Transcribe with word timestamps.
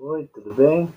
Oi, 0.00 0.28
tudo 0.32 0.54
bem? 0.54 0.88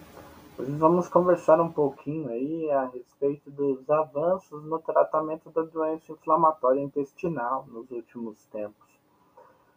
Hoje 0.60 0.72
vamos 0.74 1.10
conversar 1.10 1.60
um 1.60 1.72
pouquinho 1.72 2.30
aí 2.30 2.70
a 2.70 2.86
respeito 2.86 3.50
dos 3.50 3.90
avanços 3.90 4.64
no 4.64 4.78
tratamento 4.78 5.50
da 5.50 5.64
doença 5.64 6.12
inflamatória 6.12 6.80
intestinal 6.80 7.66
nos 7.68 7.90
últimos 7.90 8.46
tempos. 8.46 8.88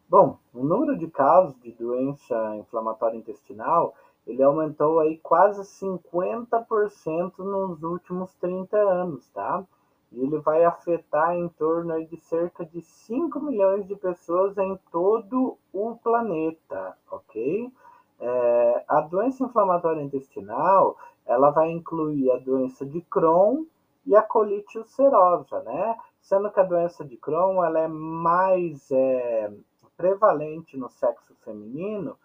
Bom, 0.07 0.37
o 0.53 0.63
número 0.63 0.95
de 0.99 1.07
casos 1.07 1.59
de 1.63 1.73
doença 1.73 2.55
inflamatória 2.57 3.17
intestinal, 3.17 3.95
ele 4.27 4.43
aumentou 4.43 5.01
aí 5.01 5.17
quase 5.23 5.63
50% 5.63 7.39
nos 7.39 7.83
últimos 7.83 8.35
30 8.35 8.77
anos, 8.77 9.27
tá? 9.31 9.65
E 10.13 10.21
ele 10.21 10.37
vai 10.41 10.65
afetar 10.65 11.35
em 11.35 11.49
torno 11.49 11.95
aí 11.95 12.05
de 12.05 12.19
cerca 12.19 12.63
de 12.63 12.83
5 12.83 13.41
milhões 13.41 13.89
de 13.89 13.97
pessoas 13.97 14.59
em 14.59 14.79
todo 14.93 15.57
o 15.73 15.97
planeta, 15.97 16.95
ok? 17.11 17.73
É, 18.21 18.74
a 18.95 19.01
doença 19.01 19.45
inflamatória 19.45 20.03
intestinal, 20.03 20.97
ela 21.27 21.51
vai 21.51 21.71
incluir 21.71 22.31
a 22.31 22.39
doença 22.39 22.87
de 22.87 23.01
Crohn 23.03 23.65
e 24.07 24.15
a 24.15 24.23
colite 24.23 24.79
ulcerosa, 24.79 25.63
né? 25.63 25.99
Sendo 26.21 26.51
que 26.51 26.61
a 26.61 26.65
doença 26.65 27.05
de 27.05 27.17
Crohn, 27.17 27.65
ela 27.65 27.81
é 27.81 27.89
mais 27.89 28.91
é, 28.91 29.53
prevalente 29.97 30.77
no 30.77 30.89
sexo 30.89 31.35
feminino 31.45 32.17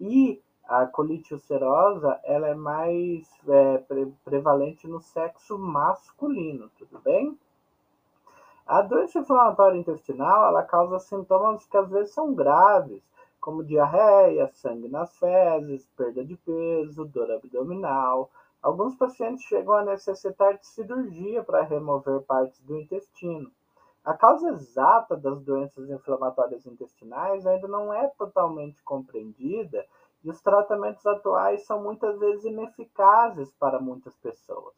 e 0.00 0.42
a 0.66 0.86
colite 0.86 1.34
ulcerosa, 1.34 2.18
ela 2.24 2.48
é 2.48 2.54
mais 2.54 3.28
é, 3.48 3.78
pre 3.78 4.06
prevalente 4.24 4.88
no 4.88 5.00
sexo 5.00 5.58
masculino, 5.58 6.70
tudo 6.78 6.98
bem? 7.00 7.38
A 8.66 8.80
doença 8.80 9.18
inflamatória 9.18 9.78
intestinal, 9.78 10.46
ela 10.46 10.62
causa 10.62 10.98
sintomas 10.98 11.66
que 11.66 11.76
às 11.76 11.90
vezes 11.90 12.14
são 12.14 12.34
graves, 12.34 13.02
como 13.44 13.62
diarreia, 13.62 14.48
sangue 14.54 14.88
nas 14.88 15.14
fezes, 15.18 15.86
perda 15.94 16.24
de 16.24 16.34
peso, 16.34 17.04
dor 17.04 17.30
abdominal. 17.30 18.30
Alguns 18.62 18.96
pacientes 18.96 19.44
chegam 19.44 19.74
a 19.74 19.84
necessitar 19.84 20.56
de 20.56 20.66
cirurgia 20.66 21.44
para 21.44 21.62
remover 21.62 22.22
partes 22.22 22.58
do 22.62 22.80
intestino. 22.80 23.52
A 24.02 24.14
causa 24.14 24.48
exata 24.48 25.14
das 25.14 25.42
doenças 25.42 25.90
inflamatórias 25.90 26.64
intestinais 26.64 27.46
ainda 27.46 27.68
não 27.68 27.92
é 27.92 28.08
totalmente 28.16 28.82
compreendida 28.82 29.84
e 30.24 30.30
os 30.30 30.40
tratamentos 30.40 31.04
atuais 31.04 31.66
são 31.66 31.82
muitas 31.82 32.18
vezes 32.18 32.46
ineficazes 32.46 33.52
para 33.58 33.78
muitas 33.78 34.16
pessoas. 34.16 34.72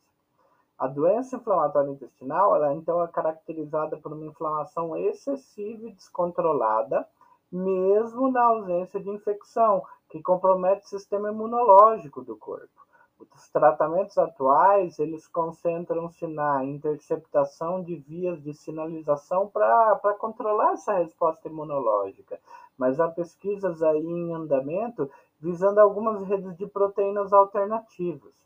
A 0.77 0.89
doença 0.89 1.37
inflamatória 1.37 1.92
intestinal, 1.92 2.56
ela 2.56 2.75
então 2.75 3.00
é 3.00 3.06
caracterizada 3.06 3.97
por 3.97 4.12
uma 4.12 4.27
inflamação 4.27 4.97
excessiva 4.97 5.87
e 5.87 5.92
descontrolada, 5.92 7.09
mesmo 7.50 8.30
na 8.30 8.44
ausência 8.44 9.00
de 9.00 9.11
infecção, 9.11 9.83
que 10.08 10.22
compromete 10.22 10.84
o 10.86 10.89
sistema 10.89 11.30
imunológico 11.30 12.22
do 12.22 12.36
corpo. 12.36 12.86
Os 13.19 13.48
tratamentos 13.48 14.19
atuais, 14.19 14.98
eles 14.98 15.27
concentram-se 15.27 16.27
na 16.27 16.64
interceptação 16.64 17.83
de 17.83 17.97
vias 17.97 18.42
de 18.42 18.53
sinalização 18.53 19.48
para 19.48 20.14
controlar 20.19 20.72
essa 20.72 20.98
resposta 20.98 21.48
imunológica, 21.48 22.38
mas 22.77 23.00
há 23.00 23.08
pesquisas 23.08 23.83
aí 23.83 24.05
em 24.05 24.34
andamento 24.34 25.10
visando 25.41 25.81
algumas 25.81 26.22
redes 26.25 26.56
de 26.56 26.66
proteínas 26.66 27.33
alternativas. 27.33 28.45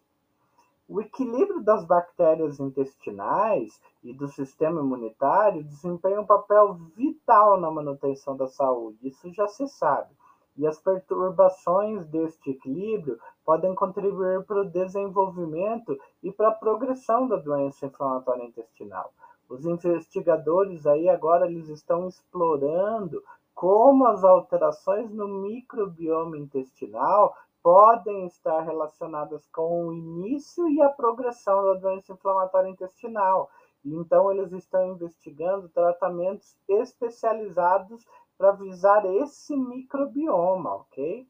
O 0.93 1.01
equilíbrio 1.01 1.63
das 1.63 1.85
bactérias 1.85 2.59
intestinais 2.59 3.81
e 4.03 4.13
do 4.13 4.27
sistema 4.27 4.81
imunitário 4.81 5.63
desempenha 5.63 6.21
um 6.21 6.27
papel 6.27 6.75
vital 6.97 7.61
na 7.61 7.71
manutenção 7.71 8.37
da 8.37 8.49
saúde, 8.49 9.07
isso 9.07 9.33
já 9.33 9.47
se 9.47 9.69
sabe. 9.69 10.11
E 10.57 10.67
as 10.67 10.81
perturbações 10.81 12.05
deste 12.09 12.51
equilíbrio 12.51 13.21
podem 13.45 13.73
contribuir 13.73 14.43
para 14.43 14.63
o 14.63 14.69
desenvolvimento 14.69 15.97
e 16.25 16.33
para 16.33 16.49
a 16.49 16.55
progressão 16.55 17.29
da 17.29 17.37
doença 17.37 17.87
inflamatória 17.87 18.43
intestinal. 18.43 19.13
Os 19.49 19.65
investigadores 19.65 20.89
aí 20.89 21.09
agora 21.09 21.47
eles 21.47 21.69
estão 21.69 22.09
explorando 22.09 23.23
como 23.55 24.07
as 24.07 24.25
alterações 24.25 25.09
no 25.13 25.29
microbioma 25.29 26.37
intestinal 26.37 27.37
podem 27.63 28.27
estar 28.27 28.61
relacionadas 28.63 29.47
com 29.49 29.87
o 29.87 29.93
início 29.93 30.69
e 30.69 30.81
a 30.83 30.89
progressão 30.89 31.63
da 31.65 31.75
doença 31.75 32.13
inflamatória 32.13 32.69
intestinal. 32.69 33.51
Então, 33.85 34.31
eles 34.31 34.53
estão 34.53 34.93
investigando 34.93 35.69
tratamentos 35.69 36.57
especializados 36.69 38.05
para 38.37 38.53
visar 38.53 39.05
esse 39.05 39.57
microbioma, 39.57 40.77
ok? 40.77 41.27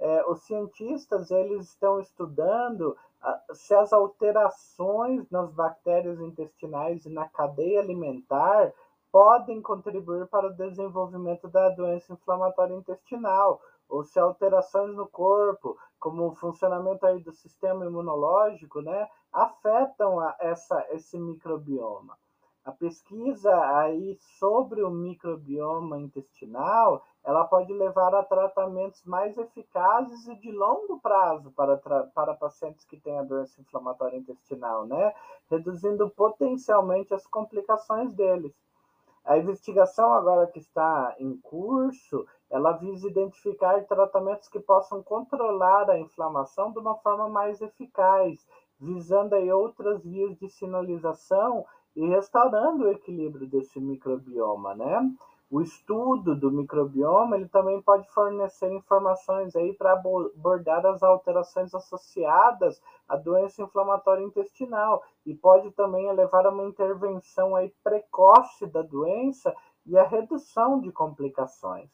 É, 0.00 0.24
os 0.28 0.42
cientistas 0.44 1.30
eles 1.30 1.68
estão 1.68 2.00
estudando 2.00 2.96
uh, 3.22 3.54
se 3.54 3.74
as 3.74 3.92
alterações 3.92 5.28
nas 5.28 5.52
bactérias 5.52 6.20
intestinais 6.20 7.04
e 7.04 7.10
na 7.10 7.28
cadeia 7.28 7.80
alimentar 7.80 8.72
podem 9.18 9.60
contribuir 9.60 10.28
para 10.28 10.46
o 10.46 10.54
desenvolvimento 10.54 11.48
da 11.48 11.70
doença 11.70 12.12
inflamatória 12.12 12.72
intestinal, 12.72 13.60
ou 13.88 14.04
se 14.04 14.16
alterações 14.20 14.94
no 14.94 15.08
corpo, 15.08 15.76
como 15.98 16.28
o 16.28 16.34
funcionamento 16.36 17.04
aí 17.04 17.18
do 17.18 17.32
sistema 17.32 17.84
imunológico, 17.84 18.80
né, 18.80 19.08
afetam 19.32 20.20
a, 20.20 20.36
essa, 20.38 20.86
esse 20.90 21.18
microbioma. 21.18 22.16
A 22.64 22.70
pesquisa 22.70 23.52
aí 23.78 24.16
sobre 24.38 24.84
o 24.84 24.90
microbioma 24.90 25.98
intestinal, 25.98 27.04
ela 27.24 27.44
pode 27.44 27.72
levar 27.72 28.14
a 28.14 28.22
tratamentos 28.22 29.02
mais 29.04 29.36
eficazes 29.36 30.28
e 30.28 30.36
de 30.36 30.52
longo 30.52 31.00
prazo 31.00 31.50
para, 31.56 31.76
para 32.14 32.34
pacientes 32.34 32.84
que 32.84 33.00
têm 33.00 33.18
a 33.18 33.24
doença 33.24 33.60
inflamatória 33.60 34.16
intestinal, 34.16 34.86
né? 34.86 35.12
Reduzindo 35.50 36.08
potencialmente 36.08 37.12
as 37.12 37.26
complicações 37.26 38.12
deles. 38.12 38.54
A 39.28 39.36
investigação 39.36 40.14
agora 40.14 40.46
que 40.46 40.58
está 40.58 41.14
em 41.18 41.36
curso, 41.36 42.26
ela 42.48 42.72
visa 42.72 43.06
identificar 43.06 43.84
tratamentos 43.84 44.48
que 44.48 44.58
possam 44.58 45.02
controlar 45.02 45.90
a 45.90 45.98
inflamação 45.98 46.72
de 46.72 46.78
uma 46.78 46.94
forma 46.96 47.28
mais 47.28 47.60
eficaz, 47.60 48.46
visando 48.80 49.34
aí 49.34 49.52
outras 49.52 50.02
vias 50.02 50.34
de 50.38 50.48
sinalização 50.48 51.62
e 51.94 52.06
restaurando 52.06 52.84
o 52.84 52.88
equilíbrio 52.90 53.46
desse 53.46 53.78
microbioma, 53.78 54.74
né? 54.74 55.14
O 55.50 55.62
estudo 55.62 56.36
do 56.36 56.50
microbioma 56.50 57.36
ele 57.36 57.48
também 57.48 57.80
pode 57.80 58.06
fornecer 58.10 58.70
informações 58.70 59.56
aí 59.56 59.72
para 59.72 59.92
abordar 59.92 60.84
as 60.84 61.02
alterações 61.02 61.74
associadas 61.74 62.82
à 63.08 63.16
doença 63.16 63.62
inflamatória 63.62 64.22
intestinal 64.22 65.02
e 65.24 65.34
pode 65.34 65.70
também 65.70 66.12
levar 66.12 66.46
a 66.46 66.50
uma 66.50 66.66
intervenção 66.66 67.56
aí 67.56 67.74
precoce 67.82 68.66
da 68.66 68.82
doença 68.82 69.54
e 69.86 69.96
a 69.96 70.06
redução 70.06 70.80
de 70.80 70.92
complicações. 70.92 71.88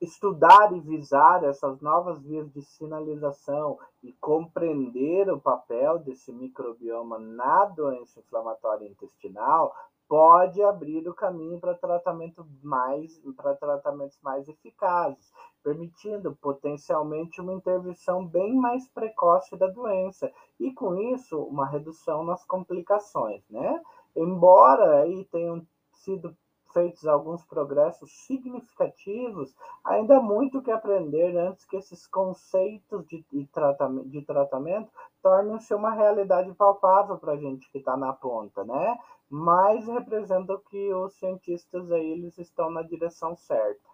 Estudar 0.00 0.72
e 0.72 0.80
visar 0.80 1.42
essas 1.42 1.80
novas 1.80 2.22
vias 2.22 2.48
de 2.52 2.62
sinalização 2.62 3.78
e 4.02 4.12
compreender 4.14 5.28
o 5.32 5.40
papel 5.40 5.98
desse 5.98 6.32
microbioma 6.32 7.18
na 7.18 7.64
doença 7.66 8.20
inflamatória 8.20 8.86
intestinal 8.86 9.74
pode 10.12 10.62
abrir 10.62 11.08
o 11.08 11.14
caminho 11.14 11.58
para 11.58 11.72
tratamento 11.72 12.46
mais 12.62 13.18
para 13.34 13.54
tratamentos 13.54 14.20
mais 14.20 14.46
eficazes, 14.46 15.32
permitindo 15.62 16.36
potencialmente 16.36 17.40
uma 17.40 17.54
intervenção 17.54 18.22
bem 18.22 18.54
mais 18.54 18.86
precoce 18.90 19.56
da 19.56 19.68
doença 19.68 20.30
e 20.60 20.70
com 20.74 20.94
isso 21.14 21.42
uma 21.44 21.66
redução 21.66 22.24
nas 22.24 22.44
complicações, 22.44 23.42
né? 23.48 23.80
Embora 24.14 25.00
aí 25.00 25.24
tenham 25.32 25.66
sido 25.94 26.36
feitos 26.72 27.06
alguns 27.06 27.44
progressos 27.44 28.10
significativos, 28.26 29.54
ainda 29.84 30.18
há 30.18 30.20
muito 30.20 30.62
que 30.62 30.70
aprender 30.70 31.36
antes 31.36 31.64
que 31.64 31.76
esses 31.76 32.06
conceitos 32.06 33.06
de, 33.06 33.24
de, 33.32 33.46
tratamento, 33.46 34.08
de 34.08 34.22
tratamento 34.22 34.90
tornem-se 35.22 35.74
uma 35.74 35.92
realidade 35.92 36.52
palpável 36.54 37.18
para 37.18 37.32
a 37.32 37.36
gente 37.36 37.70
que 37.70 37.78
está 37.78 37.96
na 37.96 38.12
ponta, 38.12 38.64
né? 38.64 38.98
Mas 39.30 39.86
representa 39.86 40.58
que 40.68 40.92
os 40.92 41.14
cientistas 41.14 41.90
aí 41.90 42.10
eles 42.10 42.36
estão 42.38 42.70
na 42.70 42.82
direção 42.82 43.36
certa. 43.36 43.88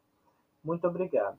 Muito 0.65 0.87
obrigado. 0.87 1.39